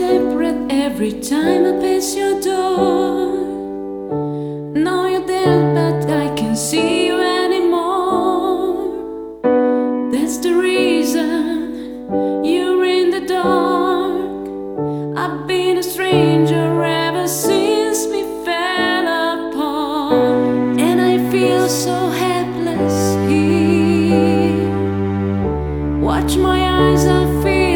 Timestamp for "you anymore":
7.06-8.92